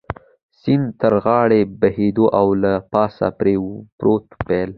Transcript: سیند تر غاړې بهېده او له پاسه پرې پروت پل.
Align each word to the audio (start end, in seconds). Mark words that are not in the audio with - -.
سیند 0.61 0.87
تر 1.01 1.13
غاړې 1.23 1.61
بهېده 1.81 2.25
او 2.39 2.47
له 2.63 2.73
پاسه 2.91 3.27
پرې 3.39 3.55
پروت 3.97 4.25
پل. 4.45 4.69